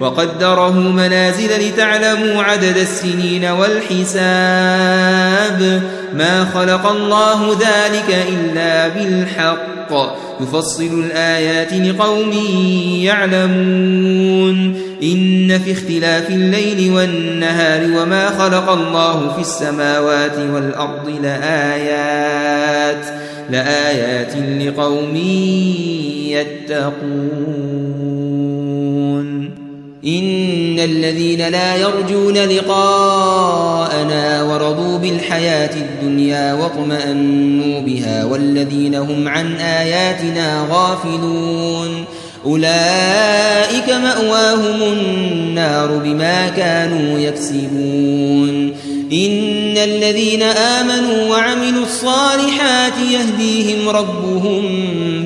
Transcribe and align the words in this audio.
وقدره 0.00 0.70
منازل 0.70 1.68
لتعلموا 1.68 2.42
عدد 2.42 2.76
السنين 2.76 3.44
والحساب. 3.44 4.22
ما 6.14 6.44
خلق 6.54 6.86
الله 6.86 7.52
ذلك 7.52 8.26
إلا 8.28 8.88
بالحق. 8.88 9.92
يفصل 10.40 11.04
الآيات 11.04 11.72
لقوم 11.72 12.32
يعلمون. 13.02 14.76
إن 15.02 15.58
في 15.58 15.72
اختلاف 15.72 16.30
الليل 16.30 16.92
والنهار 16.92 17.82
وما 17.82 18.30
خلق 18.30 18.70
الله 18.70 19.32
في 19.34 19.40
السماوات 19.40 20.38
والأرض 20.38 21.08
لآيات 21.22 23.06
لآيات 23.50 24.36
لقوم 24.36 25.16
يتقون. 26.26 28.03
إن 30.06 30.78
الذين 30.78 31.48
لا 31.48 31.76
يرجون 31.76 32.34
لقاءنا 32.34 34.42
ورضوا 34.42 34.98
بالحياة 34.98 35.70
الدنيا 35.76 36.54
واطمأنوا 36.54 37.80
بها 37.80 38.24
والذين 38.24 38.94
هم 38.94 39.28
عن 39.28 39.56
آياتنا 39.56 40.66
غافلون. 40.70 42.04
أولئك 42.44 43.90
مأواهم 43.90 44.82
النار 44.82 46.00
بما 46.04 46.48
كانوا 46.48 47.18
يكسبون. 47.18 48.72
إن 49.12 49.76
الذين 49.76 50.42
آمنوا 50.42 51.30
وعملوا 51.30 51.82
الصالحات 51.82 52.92
يهديهم 53.12 53.88
ربهم 53.88 54.62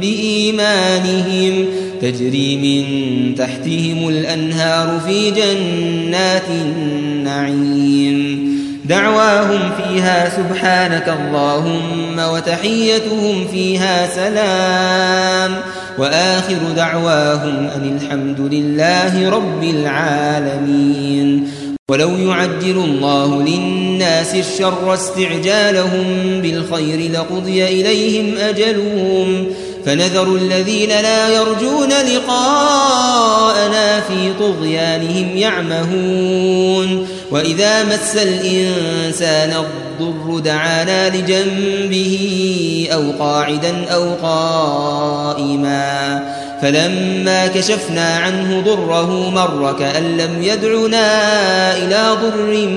بإيمانهم. 0.01 1.67
تجري 2.03 2.57
من 2.57 3.35
تحتهم 3.35 4.09
الأنهار 4.09 5.01
في 5.07 5.31
جنات 5.31 6.45
النعيم. 6.51 8.49
دعواهم 8.85 9.61
فيها 9.77 10.31
سبحانك 10.37 11.17
اللهم 11.21 12.19
وتحيتهم 12.19 13.47
فيها 13.53 14.07
سلام. 14.07 15.61
وآخر 15.99 16.59
دعواهم 16.77 17.67
أن 17.77 17.99
الحمد 18.03 18.41
لله 18.55 19.31
رب 19.31 19.65
العالمين. 19.65 21.49
ولو 21.91 22.11
يعجل 22.11 22.77
الله 22.77 23.43
للناس 23.43 24.35
الشر 24.35 24.95
استعجالهم 24.95 26.07
بالخير 26.43 27.13
لقضي 27.13 27.65
إليهم 27.65 28.37
أجلهم. 28.39 29.47
فنذر 29.87 30.37
الذين 30.37 30.89
لا 30.89 31.29
يرجون 31.29 31.89
لقاءنا 31.89 34.01
في 34.01 34.33
طغيانهم 34.41 35.37
يعمهون. 35.37 37.09
وإذا 37.31 37.85
مس 37.85 38.17
الإنسان 38.17 39.65
الضر 40.01 40.39
دعانا 40.39 41.09
لجنبه 41.09 42.89
أو 42.93 43.13
قاعدا 43.19 43.85
أو 43.95 44.15
قائما. 44.23 45.89
فلما 46.63 47.47
كشفنا 47.47 48.17
عنه 48.17 48.61
ضره 48.61 49.31
مر 49.31 49.77
كأن 49.79 50.17
لم 50.17 50.43
يدعنا 50.43 51.77
إلى 51.77 52.17
ضر 52.23 52.69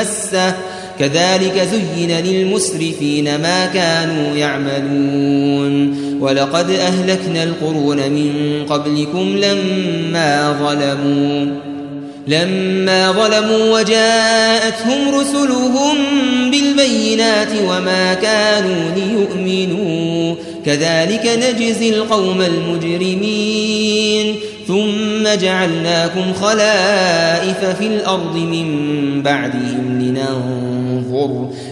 مسه. 0.00 0.54
كذلك 1.00 1.68
زين 1.72 2.10
للمسرفين 2.24 3.24
ما 3.24 3.66
كانوا 3.66 4.36
يعملون. 4.36 6.00
ولقد 6.20 6.70
أهلكنا 6.70 7.42
القرون 7.42 7.96
من 7.96 8.32
قبلكم 8.68 9.36
لما 9.36 10.56
ظلموا 10.60 11.46
لما 12.28 13.12
ظلموا 13.12 13.78
وجاءتهم 13.78 15.14
رسلهم 15.14 15.96
بالبينات 16.50 17.48
وما 17.68 18.14
كانوا 18.14 18.90
ليؤمنوا. 18.96 20.34
كذلك 20.66 21.38
نجزي 21.38 21.90
القوم 21.90 22.40
المجرمين. 22.40 24.36
ثم 24.68 25.40
جعلناكم 25.42 26.32
خلائف 26.40 27.64
في 27.78 27.86
الأرض 27.86 28.36
من 28.36 28.66
بعدهم 29.22 29.98
لننظر, 30.00 30.79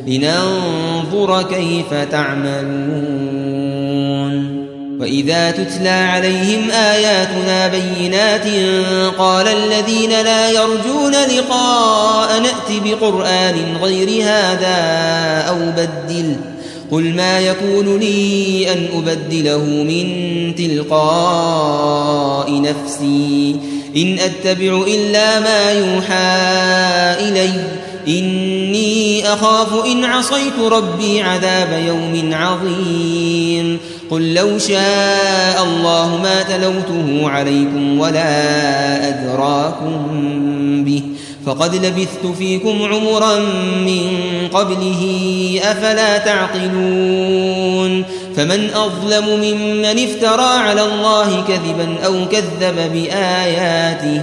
لننظر 0.07 1.43
كيف 1.43 1.95
تعملون. 2.13 3.69
وإذا 5.01 5.51
تتلى 5.51 5.89
عليهم 5.89 6.71
آياتنا 6.71 7.69
بينات 7.69 8.47
قال 9.19 9.49
الذين 9.49 10.11
لا 10.11 10.51
يرجون 10.51 11.13
لقاء 11.13 12.41
نأت 12.41 12.83
بقرآن 12.85 13.57
غير 13.83 14.25
هذا 14.25 14.77
أو 15.49 15.57
بدل. 15.77 16.37
قل 16.91 17.15
ما 17.15 17.41
يكون 17.41 17.99
لي 17.99 18.67
أن 18.73 18.89
أبدله 18.97 19.65
من 19.65 20.07
تلقاء 20.55 22.63
نفسي. 22.63 23.57
إن 23.97 24.19
أتبع 24.19 24.83
إلا 24.87 25.41
ما 25.41 25.73
يوحى 25.73 26.37
إلي. 27.29 27.51
إني 29.19 29.33
أخاف 29.33 29.87
إن 29.87 30.05
عصيت 30.05 30.59
ربي 30.73 31.23
عذاب 31.23 31.83
يوم 31.87 32.35
عظيم. 32.35 33.79
قل 34.11 34.35
لو 34.35 34.59
شاء 34.59 35.65
الله 35.65 36.21
ما 36.23 36.43
تلوته 36.43 37.31
عليكم 37.31 37.99
ولا 37.99 39.09
أدراكم 39.09 40.07
به. 40.85 41.03
فقد 41.47 41.75
لبثت 41.75 42.37
فيكم 42.39 42.83
عمرا 42.83 43.39
من 43.87 44.19
قبله 44.53 45.03
أفلا 45.63 46.19
تعقلون. 46.19 48.05
فمن 48.37 48.71
أظلم 48.75 49.27
ممن 49.27 50.05
افترى 50.05 50.59
على 50.59 50.83
الله 50.83 51.45
كذبا 51.49 52.07
أو 52.07 52.29
كذب 52.29 52.93
بآياته 52.93 54.23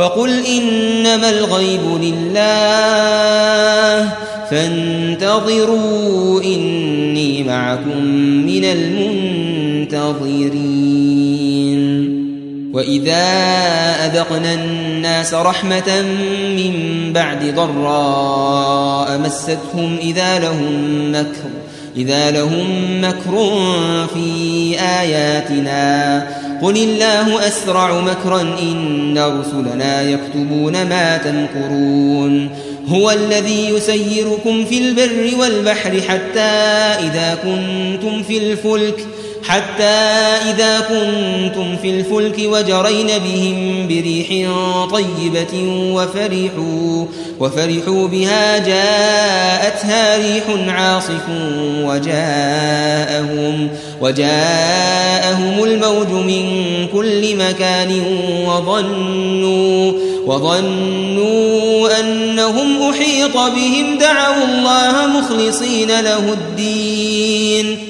فقل 0.00 0.46
إنما 0.46 1.30
الغيب 1.30 1.80
لله 2.00 2.40
فانتظروا 4.50 6.42
إني 6.42 7.42
معكم 7.44 8.04
من 8.46 8.64
المنتظرين. 8.64 10.30
وإذا 12.74 13.26
أذقنا 14.06 14.54
الناس 14.54 15.34
رحمة 15.34 16.02
من 16.56 16.72
بعد 17.12 17.54
ضراء 17.54 19.18
مستهم 19.18 19.96
إذا 20.02 20.38
لهم 20.38 21.12
مكر 21.12 21.50
إذا 21.96 22.30
لهم 22.30 22.66
مكر 23.00 23.56
في 24.14 24.76
آياتنا. 24.80 26.26
قل 26.62 26.76
الله 26.76 27.48
أسرع 27.48 28.00
مكرا 28.00 28.40
إن 28.40 29.18
رسلنا 29.18 30.02
يكتبون 30.02 30.72
ما 30.72 31.16
تمكرون 31.16 32.50
هو 32.88 33.10
الذي 33.10 33.68
يسيركم 33.68 34.64
في 34.64 34.78
البر 34.78 35.40
والبحر 35.40 36.00
حتى 36.00 36.50
إذا 37.00 37.38
كنتم 37.42 38.22
في 38.22 38.38
الفلك 38.38 39.06
حتى 39.48 39.84
إذا 40.50 40.80
كنتم 40.80 41.76
في 41.76 41.90
الفلك 41.90 42.38
وجرين 42.38 43.06
بهم 43.06 43.88
بريح 43.88 44.28
طيبة 44.90 45.54
وفرحوا 45.94 47.06
وفرحوا 47.40 48.08
بها 48.08 48.58
جاءتها 48.58 50.16
ريح 50.16 50.44
عاصف 50.68 51.22
وجاءهم 51.84 53.68
وجاءهم 54.00 55.64
الموج 55.64 56.08
من 56.08 56.86
كل 56.92 57.36
مكان 57.36 58.02
وظنوا 58.46 59.92
وظنوا 60.26 62.00
أنهم 62.00 62.90
أحيط 62.90 63.36
بهم 63.36 63.98
دعوا 63.98 64.44
الله 64.44 65.06
مخلصين 65.06 66.00
له 66.00 66.32
الدين. 66.32 67.89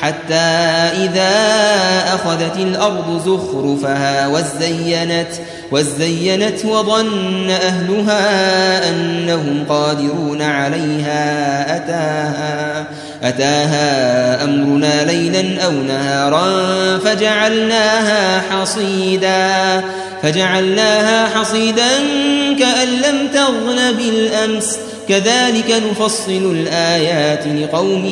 حتى 0.00 0.34
إذا 1.04 1.30
أخذت 2.14 2.56
الأرض 2.56 3.22
زخرفها 3.26 4.26
وزينت 4.26 5.28
وزينت 5.72 6.64
وظن 6.64 7.50
أهلها 7.50 8.88
أنهم 8.88 9.64
قادرون 9.68 10.42
عليها. 10.42 11.76
أتاها 11.76 12.84
أتاها 13.22 14.44
أمرنا 14.44 15.04
ليلا 15.04 15.64
أو 15.64 15.72
نهارا 15.72 16.98
فجعلناها 16.98 18.42
حصيدا 18.50 19.84
فجعلناها 20.22 21.28
حصيدا 21.28 21.88
كأن 22.58 22.88
لم 22.88 23.28
تغن 23.34 23.92
بالأمس 23.92 24.76
كذلك 25.10 25.82
نفصل 25.90 26.52
الآيات 26.56 27.46
لقوم 27.46 28.06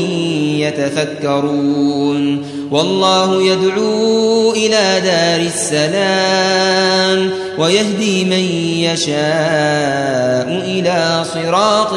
يتفكرون. 0.58 2.44
والله 2.70 3.42
يدعو 3.42 4.52
إلى 4.52 5.00
دار 5.04 5.40
السلام 5.40 7.30
ويهدي 7.58 8.24
من 8.24 8.44
يشاء 8.84 10.48
إلى 10.66 11.24
صراط 11.34 11.94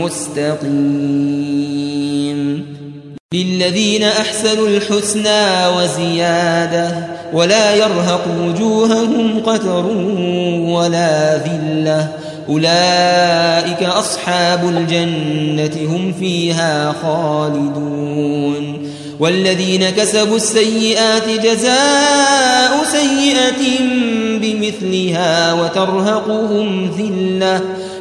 مستقيم. 0.00 1.58
للذين 3.32 4.02
أحسنوا 4.04 4.68
الحسنى 4.68 5.68
وزيادة 5.76 7.06
ولا 7.32 7.74
يرهق 7.74 8.24
وجوههم 8.42 9.42
قتر 9.46 9.86
ولا 10.68 11.36
ذلة 11.36 12.08
أولئك 12.48 13.82
أصحاب 13.82 14.68
الجنة 14.68 15.94
هم 15.94 16.12
فيها 16.12 16.94
خالدون 17.02 18.88
والذين 19.20 19.90
كسبوا 19.90 20.36
السيئات 20.36 21.28
جزاء 21.28 22.84
سيئة 22.92 23.78
بمثلها 24.38 25.52
وترهقهم 25.52 26.90
ذلة 26.98 27.60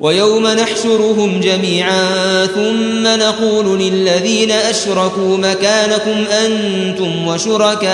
ويوم 0.00 0.46
نحشرهم 0.46 1.40
جميعا 1.40 2.46
ثم 2.46 3.06
نقول 3.06 3.80
للذين 3.80 4.50
أشركوا 4.50 5.36
مكانكم 5.36 6.24
أنتم 6.46 7.26
وشركاؤكم 7.28 7.88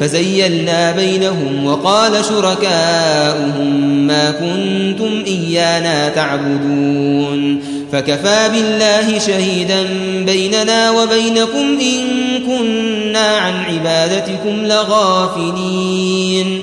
فزيلنا 0.00 0.92
بينهم 0.92 1.66
وقال 1.66 2.24
شركاؤهم 2.24 4.06
ما 4.06 4.30
كنتم 4.30 5.24
إيانا 5.26 6.08
تعبدون 6.08 7.62
فكفى 7.92 8.48
بالله 8.52 9.18
شهيدا 9.18 9.86
بيننا 10.26 10.90
وبينكم 10.90 11.78
إن 11.80 12.06
كنا 12.46 13.36
عن 13.36 13.54
عبادتكم 13.64 14.66
لغافلين 14.66 16.62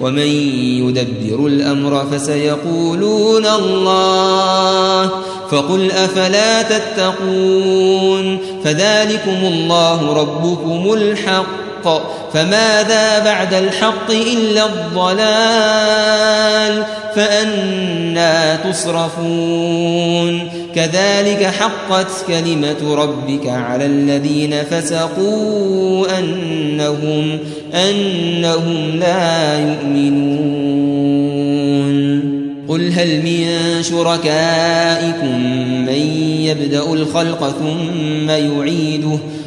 ومن 0.00 0.28
يدبر 0.88 1.46
الأمر 1.46 2.06
فسيقولون 2.12 3.46
الله 3.46 5.10
فقل 5.50 5.90
أفلا 5.92 6.62
تتقون 6.62 8.38
فذلكم 8.64 9.36
الله 9.46 10.12
ربكم 10.12 10.92
الحق 10.92 11.73
فماذا 12.32 13.24
بعد 13.24 13.54
الحق 13.54 14.10
إلا 14.10 14.66
الضلال؟ 14.66 16.24
فأنا 17.14 18.56
تصرفون. 18.56 20.50
كذلك 20.74 21.44
حقت 21.44 22.06
كلمة 22.28 22.94
ربك 22.94 23.46
على 23.46 23.86
الذين 23.86 24.54
فسقوا 24.70 26.18
أنهم, 26.18 27.38
أنهم 27.74 28.96
لا 29.00 29.58
يؤمنون. 29.58 30.84
قل 32.68 32.92
هل 32.92 33.22
من 33.22 33.46
شركائكم 33.82 35.40
من 35.86 36.24
يبدأ 36.40 36.92
الخلق 36.92 37.54
ثم 37.58 38.30
يعيده؟ 38.30 39.18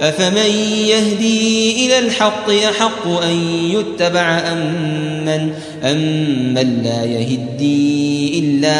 أفمن 0.00 0.50
يهدي 0.86 1.86
إلى 1.86 1.98
الحق 1.98 2.44
يحق 2.48 3.08
أن 3.22 3.50
يتبع 3.70 4.38
أم 4.52 4.58
من, 5.24 5.52
أم 5.84 5.98
من 6.54 6.82
لا 6.82 7.04
يهدي 7.04 8.38
إلا 8.38 8.78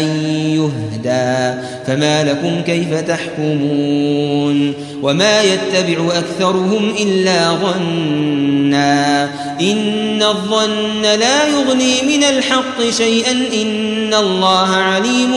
أن 0.00 0.24
يهدى. 0.54 1.60
فما 1.86 2.24
لكم 2.24 2.62
كيف 2.66 2.94
تحكمون؟ 2.94 4.72
وما 5.02 5.42
يتبع 5.42 6.18
أكثرهم 6.18 6.94
إلا 7.00 7.52
ظنا. 7.52 9.24
إن 9.60 10.22
الظن 10.22 11.02
لا 11.02 11.48
يغني 11.48 12.16
من 12.16 12.24
الحق 12.24 12.90
شيئا. 12.90 13.32
إن 13.62 14.14
الله 14.14 14.68
عليم 14.68 15.32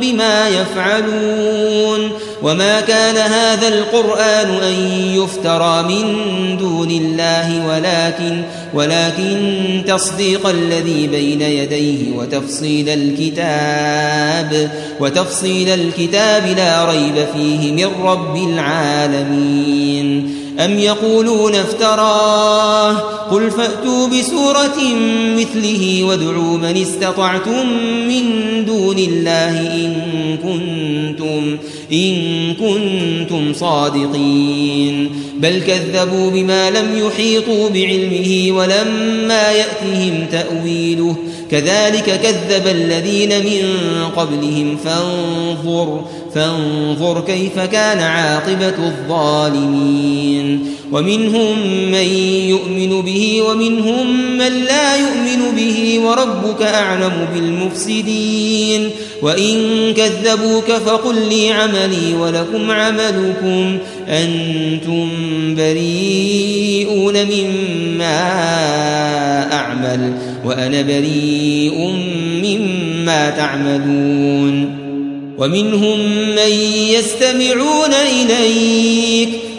بما 0.00 0.48
يفعلون. 0.48 2.12
وما 2.42 2.80
كان 2.80 3.16
هذا 3.16 3.68
القرآن 3.68 4.50
أن 4.50 4.74
يفترى 5.14 5.82
من 5.82 6.56
دون 6.56 6.90
الله 6.90 7.68
ولكن 7.68 8.42
ولكن 8.74 9.82
تصديق 9.86 10.46
الذي 10.46 11.06
بين 11.06 11.42
يديه 11.42 12.16
وتفصيل 12.16 12.88
الكتاب 12.88 14.70
وتفصيل 15.00 15.68
الكتاب 15.68 16.46
لا 16.56 16.84
ريب 16.84 17.26
فيه 17.34 17.72
من 17.72 17.90
رب 18.04 18.36
العالمين 18.36 20.41
أم 20.64 20.78
يقولون 20.78 21.54
افتراه 21.54 22.92
قل 23.30 23.50
فأتوا 23.50 24.06
بسورة 24.08 24.78
مثله 25.36 26.04
وادعوا 26.04 26.58
من 26.58 26.76
استطعتم 26.82 27.66
من 28.08 28.24
دون 28.66 28.98
الله 28.98 29.60
إن 29.60 29.94
كنتم, 30.42 31.58
إن 31.92 32.14
كنتم 32.54 33.52
صادقين 33.52 35.10
بل 35.38 35.62
كذبوا 35.62 36.30
بما 36.30 36.70
لم 36.70 37.06
يحيطوا 37.06 37.68
بعلمه 37.68 38.46
ولما 38.50 39.52
يأتهم 39.52 40.26
تأويله 40.32 41.16
كذلك 41.52 42.20
كذب 42.20 42.66
الذين 42.66 43.44
من 43.44 43.78
قبلهم. 44.16 44.76
فانظر 44.76 46.04
فانظر 46.34 47.20
كيف 47.20 47.58
كان 47.58 47.98
عاقبة 47.98 48.68
الظالمين. 48.68 50.66
ومنهم 50.92 51.58
من 51.90 52.08
يؤمن 52.48 53.02
به 53.02 53.42
ومنهم 53.42 54.36
من 54.38 54.52
لا 54.52 54.96
يؤمن 54.96 55.56
به 55.56 56.00
وربك 56.00 56.62
أعلم 56.62 57.28
بالمفسدين 57.34 58.90
وإن 59.22 59.54
كذبوك 59.94 60.72
فقل 60.72 61.28
لي 61.28 61.50
عملي 61.50 62.14
ولكم 62.20 62.70
عملكم 62.70 63.78
أنتم 64.08 65.08
بريئون 65.54 67.14
مما 67.24 68.22
أعمل 69.52 70.12
وأنا 70.44 70.82
بريء 70.82 71.90
مما 72.42 73.30
تعملون 73.30 74.82
ومنهم 75.38 75.98
من 76.36 76.52
يستمعون 76.88 77.92
إليك 77.94 79.28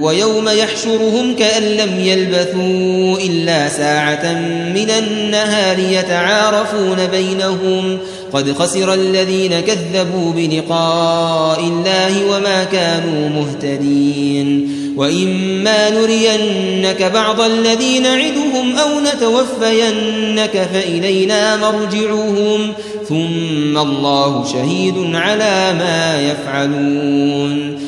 ويوم 0.00 0.48
يحشرهم 0.48 1.36
كأن 1.36 1.62
لم 1.62 2.00
يلبثوا 2.00 3.18
إلا 3.26 3.68
ساعة 3.68 4.32
من 4.74 4.90
النهار 4.90 5.78
يتعارفون 5.78 7.06
بينهم. 7.06 7.98
قد 8.32 8.52
خسر 8.52 8.94
الذين 8.94 9.60
كذبوا 9.60 10.32
بلقاء 10.32 11.60
الله 11.60 12.24
وما 12.30 12.64
كانوا 12.64 13.28
مهتدين. 13.28 14.78
وإما 14.96 15.90
نرينك 15.90 17.02
بعض 17.02 17.40
الذين 17.40 18.02
نعدهم 18.02 18.78
أو 18.78 18.88
نتوفينك 19.00 20.68
فإلينا 20.72 21.56
مرجعهم. 21.56 22.72
ثم 23.08 23.78
الله 23.78 24.44
شهيد 24.52 24.94
على 25.14 25.74
ما 25.78 26.20
يفعلون. 26.22 27.87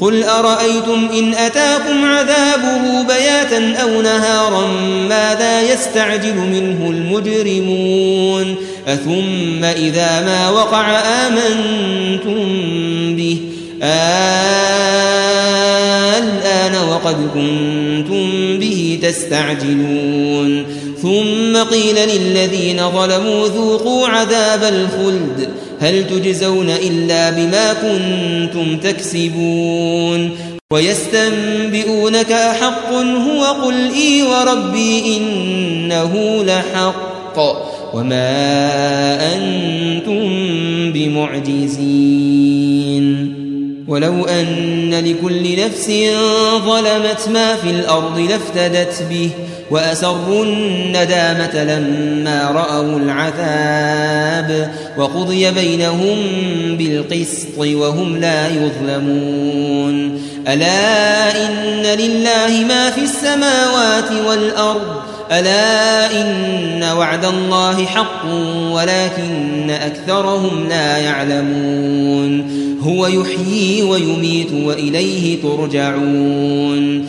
قل 0.00 0.24
أرأيتم 0.24 1.08
إن 1.18 1.34
أتاكم 1.34 2.04
عذابه 2.04 3.02
بياتا 3.02 3.74
أو 3.82 4.02
نهارا 4.02 4.66
ماذا 5.08 5.72
يستعجل 5.72 6.36
منه 6.36 6.90
المجرمون 6.90 8.56
أثم 8.86 9.64
إذا 9.64 10.20
ما 10.24 10.50
وقع 10.50 11.00
آمنتم 11.00 12.44
به 13.16 13.40
الآن 16.22 16.88
وقد 16.88 17.16
كنتم 17.34 18.58
به 18.58 18.98
تستعجلون 19.02 20.66
ثم 21.02 21.56
قيل 21.56 21.94
للذين 21.94 22.90
ظلموا 22.90 23.48
ذوقوا 23.48 24.08
عذاب 24.08 24.62
الخلد 24.62 25.48
هل 25.80 26.06
تجزون 26.06 26.70
إلا 26.70 27.30
بما 27.30 27.72
كنتم 27.72 28.76
تكسبون 28.76 30.30
ويستنبئونك 30.72 32.32
أحق 32.32 32.92
هو 32.92 33.44
قل 33.44 33.90
إي 33.94 34.22
وربي 34.22 35.16
إنه 35.16 36.44
لحق 36.44 37.38
وما 37.94 39.34
أنتم 39.34 40.22
بمعجزين 40.92 42.24
ولو 43.88 44.24
أن 44.24 44.94
لكل 44.94 45.64
نفس 45.64 45.90
ظلمت 46.66 47.28
ما 47.32 47.56
في 47.56 47.70
الأرض 47.70 48.18
لافتدت 48.18 49.06
به 49.10 49.30
وأسروا 49.74 50.44
الندامة 50.44 51.64
لما 51.64 52.50
رأوا 52.50 52.98
العذاب 52.98 54.70
وقضي 54.98 55.50
بينهم 55.50 56.16
بالقسط 56.78 57.58
وهم 57.58 58.16
لا 58.16 58.48
يظلمون. 58.48 60.22
ألا 60.48 61.46
إن 61.46 61.82
لله 61.82 62.64
ما 62.68 62.90
في 62.90 63.00
السماوات 63.00 64.10
والأرض. 64.28 64.96
ألا 65.32 66.20
إن 66.20 66.84
وعد 66.96 67.24
الله 67.24 67.84
حق 67.84 68.26
ولكن 68.72 69.70
أكثرهم 69.70 70.68
لا 70.68 70.98
يعلمون. 70.98 72.64
هو 72.82 73.06
يحيي 73.06 73.82
ويميت 73.82 74.52
وإليه 74.52 75.42
ترجعون. 75.42 77.08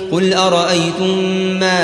قل 0.11 0.33
أرأيتم 0.33 1.17
ما 1.59 1.79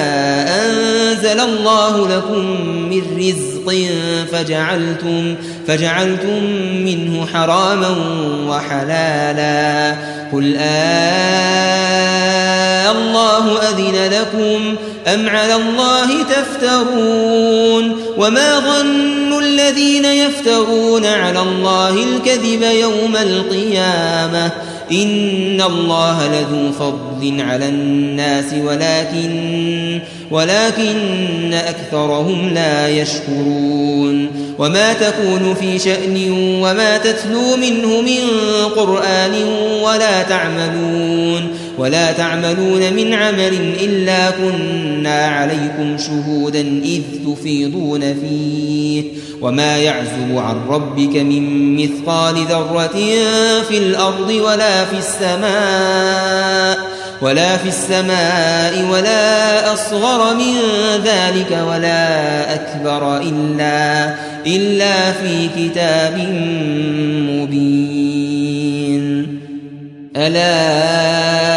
أنزل 0.65 1.39
الله 1.39 2.07
لكم 2.17 2.61
من 2.65 3.01
رزق 3.17 3.73
فجعلتم, 4.31 5.35
فجعلتم 5.67 6.43
منه 6.85 7.25
حراما 7.33 7.95
وحلالا 8.47 9.95
قل 10.33 10.55
آه 10.59 12.17
الله 12.91 13.59
أذن 13.69 14.11
لكم 14.13 14.75
أم 15.07 15.29
على 15.29 15.55
الله 15.55 16.23
تفترون 16.23 18.01
وما 18.17 18.59
ظن 18.59 19.39
الذين 19.43 20.05
يفترون 20.05 21.05
على 21.05 21.39
الله 21.39 21.89
الكذب 21.89 22.61
يوم 22.61 23.15
القيامة 23.15 24.51
إن 24.91 25.61
الله 25.61 26.27
لذو 26.27 26.71
فضل 26.71 27.41
على 27.41 27.69
الناس 27.69 28.53
ولكن 28.65 29.99
ولكن 30.31 31.53
أكثرهم 31.53 32.49
لا 32.53 32.87
يشكرون 32.89 34.27
وما 34.59 34.93
تكون 34.93 35.55
في 35.59 35.79
شأن 35.79 36.31
وما 36.61 36.97
تتلو 36.97 37.55
منه 37.57 38.01
من 38.01 38.19
قرآن 38.75 39.33
ولا 39.83 40.23
تعملون 40.23 41.06
ولا 41.77 42.11
تعملون 42.11 42.93
من 42.93 43.13
عمل 43.13 43.75
إلا 43.83 44.31
كنا 44.31 45.25
عليكم 45.25 45.97
شهودا 45.97 46.61
إذ 46.61 47.01
تفيضون 47.25 48.01
فيه. 48.01 49.03
وما 49.41 49.77
يعزب 49.77 50.37
عن 50.37 50.55
ربك 50.69 51.15
من 51.15 51.75
مثقال 51.75 52.35
ذرة 52.35 52.97
في 53.69 53.77
الأرض 53.77 54.29
ولا 54.29 54.85
في 54.85 54.97
السماء 54.97 56.77
ولا 57.21 57.57
في 57.57 57.67
السماء 57.67 58.85
ولا 58.91 59.73
أصغر 59.73 60.35
من 60.35 60.55
ذلك 61.03 61.57
ولا 61.67 62.53
أكبر 62.53 63.17
إلا, 63.17 64.15
إلا 64.45 65.11
في 65.11 65.49
كتاب 65.57 66.17
مبين. 67.29 68.07
ألا 70.17 71.56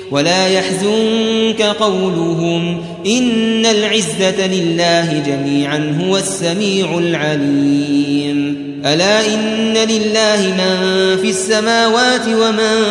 ولا 0.11 0.47
يحزنك 0.47 1.61
قولهم 1.61 2.83
إن 3.05 3.65
العزة 3.65 4.47
لله 4.47 5.23
جميعا 5.25 5.97
هو 6.01 6.17
السميع 6.17 6.97
العليم. 6.97 8.71
ألا 8.85 9.33
إن 9.33 9.73
لله 9.73 10.47
من 10.47 11.17
في 11.21 11.29
السماوات 11.29 12.27
ومن 12.27 12.83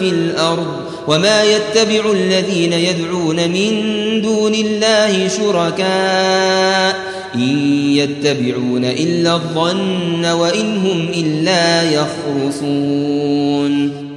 في 0.00 0.08
الأرض 0.08 0.66
وما 1.08 1.42
يتبع 1.42 2.12
الذين 2.12 2.72
يدعون 2.72 3.36
من 3.36 3.72
دون 4.22 4.54
الله 4.54 5.28
شركاء 5.28 6.96
إن 7.34 7.58
يتبعون 7.92 8.84
إلا 8.84 9.34
الظن 9.34 10.24
وإن 10.24 10.76
هم 10.76 11.08
إلا 11.14 11.82
يخرصون. 11.82 13.24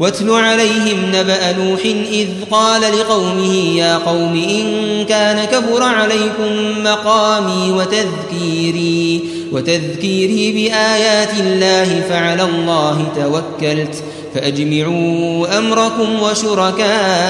واتل 0.00 0.30
عليهم 0.30 0.98
نبأ 1.14 1.52
نوح 1.52 1.80
إذ 2.12 2.28
قال 2.50 2.82
لقومه 2.82 3.54
يا 3.78 3.96
قوم 3.96 4.44
إن 4.50 5.04
كان 5.04 5.44
كبر 5.44 5.82
عليكم 5.82 6.82
مقامي 6.84 7.72
وتذكيري 7.72 9.20
وتذكيري 9.52 10.52
بآيات 10.52 11.40
الله 11.40 12.02
فعلى 12.08 12.42
الله 12.42 13.12
توكلت 13.16 14.02
فأجمعوا 14.34 15.58
أمركم 15.58 16.22
وشركاءكم 16.22 17.20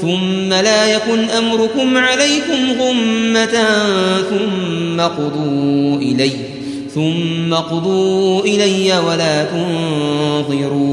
ثم 0.00 0.48
لا 0.48 0.86
يكن 0.94 1.30
أمركم 1.30 1.96
عليكم 1.96 2.80
غمة 2.80 3.64
ثم 4.30 5.00
قضوا 5.00 5.96
إليه 5.96 6.53
ثم 6.94 7.54
قضوا 7.54 8.40
إلي 8.40 8.98
ولا 8.98 9.44
تنظرون. 9.44 10.84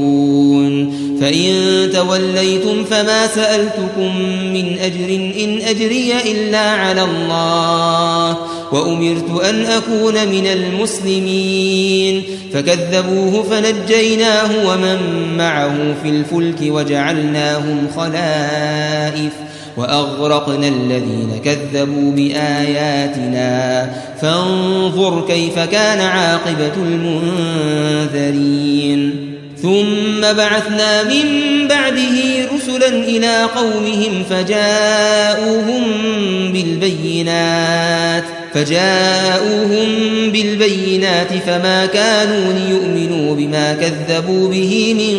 فإن 1.20 1.90
توليتم 1.92 2.84
فما 2.84 3.26
سألتكم 3.26 4.16
من 4.52 4.78
أجر 4.78 5.14
إن 5.44 5.60
أجري 5.60 6.12
إلا 6.32 6.70
على 6.70 7.02
الله. 7.02 8.36
وأمرت 8.72 9.44
أن 9.44 9.64
أكون 9.64 10.14
من 10.28 10.46
المسلمين. 10.46 12.22
فكذبوه 12.52 13.42
فنجيناه 13.42 14.68
ومن 14.68 14.98
معه 15.38 15.74
في 16.02 16.08
الفلك 16.08 16.58
وجعلناهم 16.62 17.86
خلائف. 17.96 19.32
وأغرقنا 19.76 20.68
الذين 20.68 21.40
كذبوا 21.44 22.12
بآياتنا. 22.12 23.90
فانظر 24.22 25.24
كيف 25.28 25.58
كان 25.58 26.00
عاقبة 26.00 26.72
المنذرين. 26.76 28.52
ثم 29.62 30.20
بعثنا 30.20 31.02
من 31.02 31.24
بعده 31.68 32.48
رسلا 32.54 32.88
إلى 32.88 33.42
قومهم 33.42 34.24
فجاءوهم 34.30 35.82
بالبينات. 36.52 38.24
فجاءوهم 38.54 39.88
بالبينات 40.32 41.32
فما 41.46 41.86
كانوا 41.86 42.52
ليؤمنوا 42.52 43.34
بما 43.34 43.74
كذبوا 43.74 44.48
به 44.48 44.94
من 44.94 45.16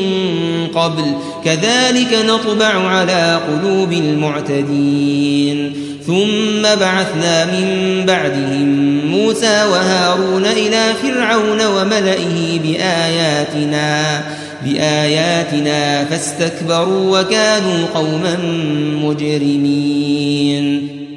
قبل. 0.68 1.04
كذلك 1.46 2.18
نطبع 2.26 2.66
على 2.66 3.40
قلوب 3.48 3.92
المعتدين. 3.92 5.74
ثم 6.08 6.62
بعثنا 6.62 7.46
من 7.46 7.68
بعدهم 8.08 9.06
موسى 9.06 9.64
وهارون 9.72 10.46
إلى 10.46 10.94
فرعون 11.04 11.66
وملئه 11.66 12.60
بآياتنا 12.64 14.22
بآياتنا 14.66 16.06
فاستكبروا 16.06 17.20
وكانوا 17.20 17.86
قوما 17.94 18.38
مجرمين. 19.04 21.03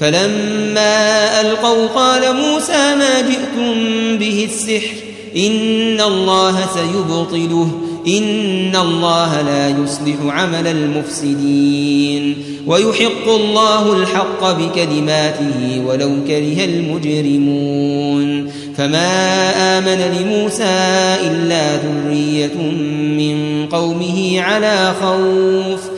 فلما 0.00 1.40
ألقوا 1.40 1.86
قال 1.86 2.36
موسى 2.36 2.94
ما 2.98 3.20
جئتم 3.20 3.74
به 4.18 4.48
السحر 4.50 4.94
إن 5.36 6.00
الله 6.00 6.60
سيبطله 6.74 7.70
إن 8.06 8.76
الله 8.76 9.42
لا 9.42 9.68
يصلح 9.68 10.16
عمل 10.28 10.66
المفسدين. 10.66 12.44
ويحق 12.66 13.28
الله 13.28 13.92
الحق 13.92 14.52
بكلماته 14.52 15.82
ولو 15.86 16.10
كره 16.26 16.64
المجرمون. 16.64 18.50
فما 18.76 19.78
آمن 19.78 20.00
لموسى 20.20 21.16
إلا 21.26 21.76
ذرية 21.76 22.56
من 23.18 23.66
قومه 23.66 24.40
على 24.40 24.94
خوف. 25.02 25.97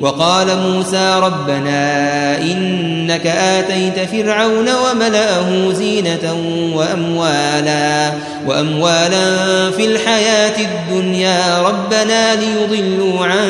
وقال 0.00 0.46
موسى 0.58 1.20
ربنا 1.22 2.38
إنك 2.38 3.26
آتيت 3.26 4.08
فرعون 4.10 4.68
وملأه 4.68 5.72
زينة 5.72 6.36
وأموالا 6.74 8.12
وأموالا 8.46 9.36
في 9.70 9.84
الحياة 9.86 10.54
الدنيا 10.60 11.62
ربنا 11.62 12.34
ليضلوا 12.34 13.26
عن 13.26 13.48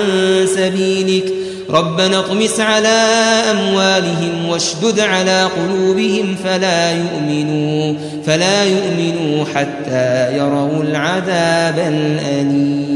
سبيلك 0.56 1.32
ربنا 1.70 2.18
اطمس 2.18 2.60
على 2.60 2.88
أموالهم 3.50 4.48
واشدد 4.48 5.00
على 5.00 5.48
قلوبهم 5.56 6.36
فلا 6.44 6.92
يؤمنوا 6.92 7.94
فلا 8.26 8.64
يؤمنوا 8.64 9.44
حتى 9.54 10.36
يروا 10.36 10.82
العذاب 10.82 11.78
الأليم 11.78 12.95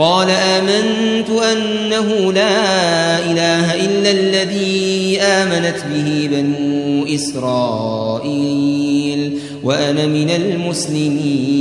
قال 0.00 0.30
آمنت 0.30 1.30
أنه 1.30 2.32
لا 2.32 3.18
إله 3.18 3.74
إلا 3.74 4.10
الذي 4.10 5.20
آمنت 5.20 5.76
به 5.94 6.28
بنو 6.32 7.06
إسرائيل 7.14 8.30
وأنا 9.64 10.06
من 10.06 10.30
المسلمين. 10.30 11.60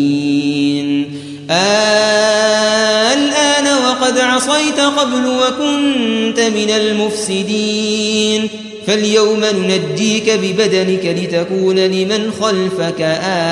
الآن 3.13 3.67
وقد 3.86 4.17
عصيت 4.17 4.80
قبل 4.80 5.25
وكنت 5.25 6.39
من 6.39 6.69
المفسدين. 6.69 8.49
فاليوم 8.88 9.45
ننجيك 9.45 10.30
ببدنك 10.30 11.06
لتكون 11.06 11.80
لمن 11.80 12.32
خلفك 12.41 13.02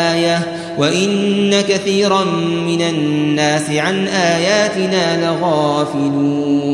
آية. 0.10 0.46
وإن 0.78 1.62
كثيرا 1.62 2.24
من 2.68 2.82
الناس 2.82 3.70
عن 3.70 4.08
آياتنا 4.08 5.26
لغافلون. 5.26 6.68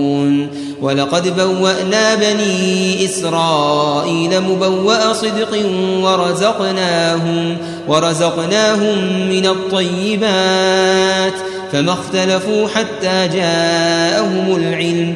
ولقد 0.84 1.36
بوأنا 1.39 2.16
بني 2.16 3.06
إسرائيل 3.06 4.42
مبوأ 4.42 5.13
صدق 5.13 5.66
ورزقناهم 6.02 7.58
ورزقناهم 7.88 8.98
من 9.30 9.46
الطيبات 9.46 11.34
فما 11.72 11.94
اختلفوا 11.94 12.68
حتى 12.68 13.28
جاءهم 13.28 14.56
العلم 14.56 15.16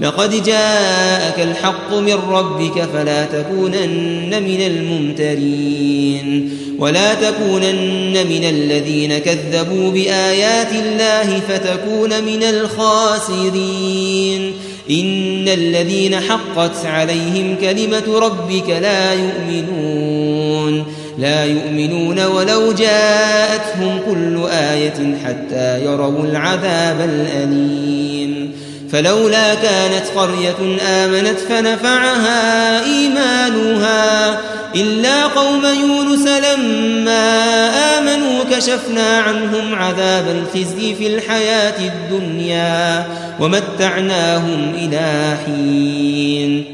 لقد 0.00 0.44
جاءك 0.44 1.40
الحق 1.40 1.94
من 1.94 2.18
ربك 2.28 2.88
فلا 2.94 3.24
تكونن 3.24 4.42
من 4.42 4.62
الممترين. 4.66 6.50
ولا 6.78 7.14
تكونن 7.14 8.12
من 8.12 8.44
الذين 8.44 9.18
كذبوا 9.18 9.90
بآيات 9.90 10.72
الله 10.72 11.40
فتكون 11.48 12.24
من 12.24 12.42
الخاسرين. 12.42 14.52
إن 14.90 15.48
الذين 15.48 16.20
حقت 16.20 16.86
عليهم 16.86 17.56
كلمة 17.60 18.18
ربك 18.18 18.68
لا 18.68 19.14
يؤمنون. 19.14 20.84
لا 21.18 21.44
يؤمنون 21.44 22.24
ولو 22.24 22.72
جاءتهم 22.72 24.00
كل 24.06 24.46
آية 24.50 25.16
حتى 25.24 25.84
يروا 25.84 26.24
العذاب 26.24 27.00
الأليم. 27.00 28.13
فلولا 28.94 29.54
كانت 29.54 30.06
قرية 30.16 30.78
آمنت 30.86 31.38
فنفعها 31.38 32.84
إيمانها 32.84 34.40
إلا 34.74 35.26
قوم 35.26 35.62
يونس 35.66 36.28
لما 36.28 37.68
آمنوا 37.98 38.44
كشفنا 38.50 39.18
عنهم 39.18 39.74
عذاب 39.74 40.24
الخزي 40.28 40.94
في 40.94 41.06
الحياة 41.06 41.74
الدنيا 41.80 43.06
ومتعناهم 43.40 44.74
إلى 44.74 45.36
حين. 45.46 46.73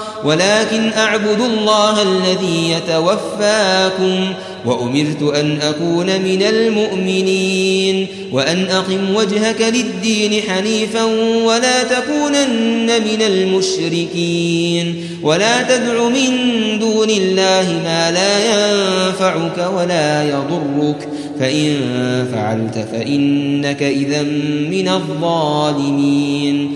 ولكن 0.25 0.91
أعبد 0.97 1.41
الله 1.41 2.01
الذي 2.01 2.71
يتوفاكم 2.71 4.33
وأمرت 4.65 5.21
أن 5.35 5.59
أكون 5.61 6.05
من 6.05 6.41
المؤمنين 6.41 8.07
وأن 8.31 8.65
أقم 8.65 9.15
وجهك 9.15 9.61
للدين 9.61 10.41
حنيفا 10.41 11.03
ولا 11.45 11.83
تكونن 11.83 12.85
من 12.85 13.21
المشركين 13.21 15.05
ولا 15.23 15.61
تدع 15.61 16.09
من 16.09 16.29
دون 16.79 17.09
الله 17.09 17.81
ما 17.83 18.11
لا 18.11 18.39
ينفعك 18.39 19.71
ولا 19.75 20.23
يضرك 20.29 21.07
فإن 21.39 21.77
فعلت 22.33 22.87
فإنك 22.91 23.83
إذا 23.83 24.21
من 24.71 24.87
الظالمين 24.87 26.75